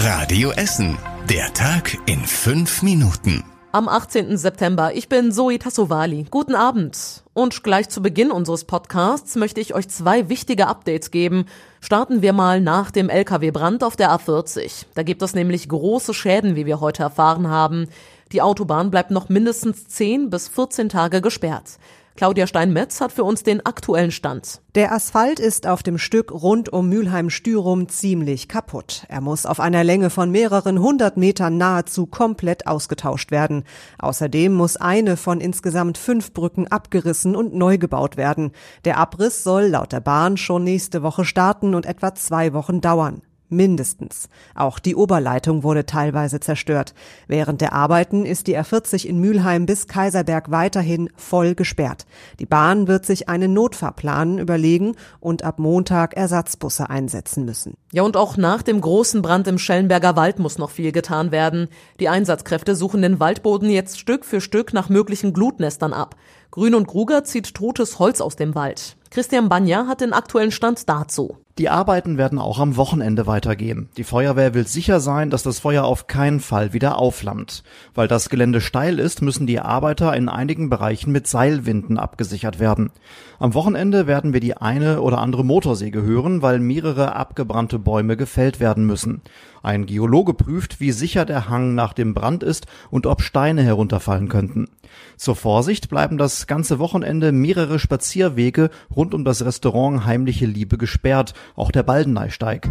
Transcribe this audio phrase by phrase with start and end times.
[0.00, 0.96] Radio Essen.
[1.28, 3.42] Der Tag in fünf Minuten.
[3.72, 4.36] Am 18.
[4.36, 4.94] September.
[4.94, 6.24] Ich bin Zoe Tassovali.
[6.30, 7.24] Guten Abend.
[7.34, 11.46] Und gleich zu Beginn unseres Podcasts möchte ich euch zwei wichtige Updates geben.
[11.80, 14.86] Starten wir mal nach dem Lkw-Brand auf der A40.
[14.94, 17.88] Da gibt es nämlich große Schäden, wie wir heute erfahren haben.
[18.30, 21.80] Die Autobahn bleibt noch mindestens 10 bis 14 Tage gesperrt.
[22.18, 24.60] Claudia Steinmetz hat für uns den aktuellen Stand.
[24.74, 29.04] Der Asphalt ist auf dem Stück rund um Mülheim-Stürum ziemlich kaputt.
[29.08, 33.62] Er muss auf einer Länge von mehreren hundert Metern nahezu komplett ausgetauscht werden.
[34.00, 38.50] Außerdem muss eine von insgesamt fünf Brücken abgerissen und neu gebaut werden.
[38.84, 43.22] Der Abriss soll laut der Bahn schon nächste Woche starten und etwa zwei Wochen dauern
[43.48, 44.28] mindestens.
[44.54, 46.94] Auch die Oberleitung wurde teilweise zerstört.
[47.26, 52.06] Während der Arbeiten ist die R40 in Mülheim bis Kaiserberg weiterhin voll gesperrt.
[52.38, 57.74] Die Bahn wird sich einen Notfahrplan überlegen und ab Montag Ersatzbusse einsetzen müssen.
[57.92, 61.68] Ja, und auch nach dem großen Brand im Schellenberger Wald muss noch viel getan werden.
[62.00, 66.16] Die Einsatzkräfte suchen den Waldboden jetzt Stück für Stück nach möglichen Glutnestern ab.
[66.50, 68.96] Grün und Gruger zieht totes Holz aus dem Wald.
[69.10, 71.36] Christian Banja hat den aktuellen Stand dazu.
[71.58, 73.88] Die Arbeiten werden auch am Wochenende weitergehen.
[73.96, 77.64] Die Feuerwehr will sicher sein, dass das Feuer auf keinen Fall wieder aufflammt.
[77.94, 82.92] Weil das Gelände steil ist, müssen die Arbeiter in einigen Bereichen mit Seilwinden abgesichert werden.
[83.40, 88.60] Am Wochenende werden wir die eine oder andere Motorsäge hören, weil mehrere abgebrannte Bäume gefällt
[88.60, 89.22] werden müssen.
[89.62, 94.28] Ein Geologe prüft, wie sicher der Hang nach dem Brand ist und ob Steine herunterfallen
[94.28, 94.68] könnten.
[95.16, 101.34] Zur Vorsicht bleiben das ganze Wochenende mehrere Spazierwege rund um das Restaurant Heimliche Liebe gesperrt,
[101.56, 102.68] auch der Baldeneysteig.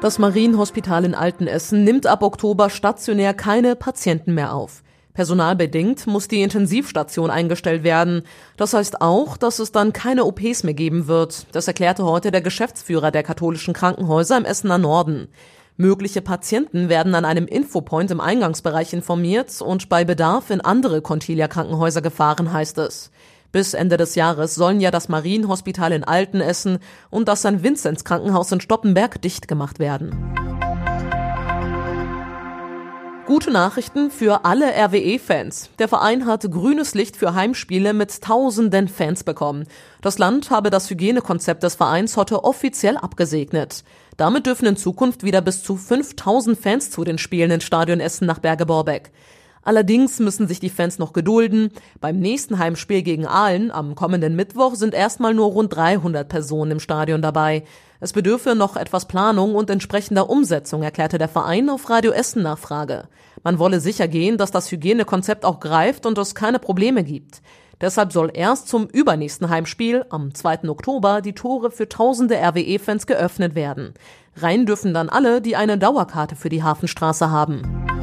[0.00, 4.82] Das Marienhospital in Altenessen nimmt ab Oktober stationär keine Patienten mehr auf.
[5.14, 8.22] Personalbedingt muss die Intensivstation eingestellt werden.
[8.58, 11.46] Das heißt auch, dass es dann keine OPs mehr geben wird.
[11.52, 15.28] Das erklärte heute der Geschäftsführer der katholischen Krankenhäuser im Essener Norden.
[15.78, 21.48] Mögliche Patienten werden an einem Infopoint im Eingangsbereich informiert und bei Bedarf in andere Contilia
[21.48, 23.10] Krankenhäuser gefahren, heißt es.
[23.56, 26.78] Bis Ende des Jahres sollen ja das Marienhospital in Altenessen
[27.08, 27.62] und das St.
[27.62, 30.10] Vinzenz Krankenhaus in Stoppenberg dicht gemacht werden.
[33.24, 35.70] Gute Nachrichten für alle RWE-Fans.
[35.78, 39.64] Der Verein hat grünes Licht für Heimspiele mit tausenden Fans bekommen.
[40.02, 43.84] Das Land habe das Hygienekonzept des Vereins heute offiziell abgesegnet.
[44.18, 48.26] Damit dürfen in Zukunft wieder bis zu 5000 Fans zu den Spielen in Stadion Essen
[48.26, 49.12] nach Berge-Borbeck.
[49.66, 51.70] Allerdings müssen sich die Fans noch gedulden.
[52.00, 56.78] Beim nächsten Heimspiel gegen Aalen am kommenden Mittwoch sind erstmal nur rund 300 Personen im
[56.78, 57.64] Stadion dabei.
[57.98, 63.08] Es bedürfe noch etwas Planung und entsprechender Umsetzung, erklärte der Verein auf Radio Essen Nachfrage.
[63.42, 67.42] Man wolle sicher gehen, dass das Hygienekonzept auch greift und es keine Probleme gibt.
[67.80, 70.68] Deshalb soll erst zum übernächsten Heimspiel am 2.
[70.68, 73.94] Oktober die Tore für tausende RWE-Fans geöffnet werden.
[74.36, 77.95] Rein dürfen dann alle, die eine Dauerkarte für die Hafenstraße haben.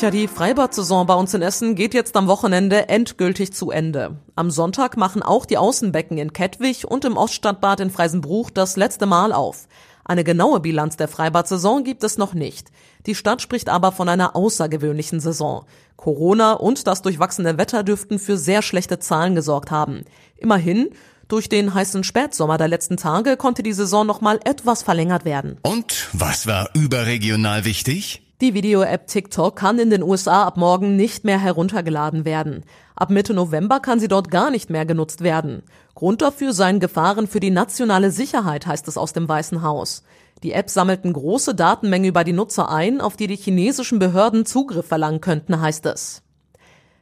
[0.00, 4.16] Tja, die Freibad-Saison bei uns in Essen geht jetzt am Wochenende endgültig zu Ende.
[4.34, 9.04] Am Sonntag machen auch die Außenbecken in Kettwig und im Oststadtbad in Freisenbruch das letzte
[9.04, 9.68] Mal auf.
[10.02, 12.68] Eine genaue Bilanz der Freibad-Saison gibt es noch nicht.
[13.04, 15.66] Die Stadt spricht aber von einer außergewöhnlichen Saison.
[15.96, 20.06] Corona und das durchwachsene Wetter dürften für sehr schlechte Zahlen gesorgt haben.
[20.38, 20.88] Immerhin,
[21.28, 25.58] durch den heißen Spätsommer der letzten Tage konnte die Saison noch mal etwas verlängert werden.
[25.60, 28.29] Und was war überregional wichtig?
[28.40, 32.64] Die Video-App TikTok kann in den USA ab morgen nicht mehr heruntergeladen werden.
[32.96, 35.62] Ab Mitte November kann sie dort gar nicht mehr genutzt werden.
[35.94, 40.04] Grund dafür seien Gefahren für die nationale Sicherheit, heißt es aus dem Weißen Haus.
[40.42, 44.86] Die App sammelten große Datenmengen über die Nutzer ein, auf die die chinesischen Behörden Zugriff
[44.86, 46.22] verlangen könnten, heißt es.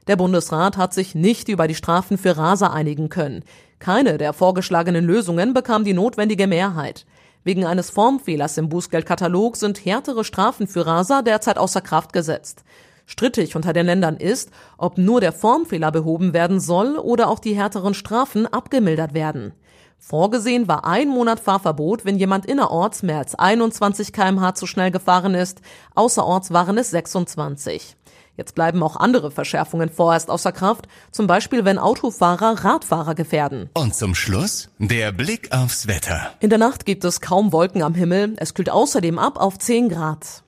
[0.09, 3.44] Der Bundesrat hat sich nicht über die Strafen für Raser einigen können.
[3.78, 7.06] Keine der vorgeschlagenen Lösungen bekam die notwendige Mehrheit.
[7.44, 12.65] Wegen eines Formfehlers im Bußgeldkatalog sind härtere Strafen für Raser derzeit außer Kraft gesetzt.
[13.06, 17.54] Strittig unter den Ländern ist, ob nur der Formfehler behoben werden soll oder auch die
[17.54, 19.54] härteren Strafen abgemildert werden.
[19.99, 25.34] Vorgesehen war ein Monat Fahrverbot, wenn jemand innerorts mehr als 21 kmh zu schnell gefahren
[25.34, 25.61] ist,
[25.94, 27.96] außerorts waren es 26.
[28.38, 33.69] Jetzt bleiben auch andere Verschärfungen vorerst außer Kraft, zum Beispiel wenn Autofahrer Radfahrer gefährden.
[33.75, 36.31] Und zum Schluss der Blick aufs Wetter.
[36.38, 39.88] In der Nacht gibt es kaum Wolken am Himmel, es kühlt außerdem ab auf 10
[39.88, 40.44] Grad.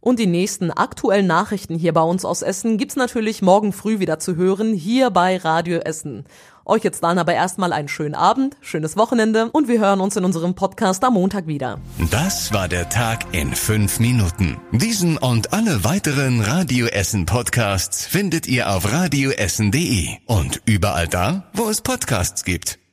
[0.00, 4.18] Und die nächsten aktuellen Nachrichten hier bei uns aus Essen gibt's natürlich morgen früh wieder
[4.18, 6.24] zu hören, hier bei Radio Essen.
[6.66, 10.24] Euch jetzt dann aber erstmal einen schönen Abend, schönes Wochenende und wir hören uns in
[10.24, 11.80] unserem Podcast am Montag wieder.
[12.10, 14.56] Das war der Tag in fünf Minuten.
[14.72, 21.68] Diesen und alle weiteren Radio Essen Podcasts findet ihr auf radioessen.de und überall da, wo
[21.68, 22.83] es Podcasts gibt.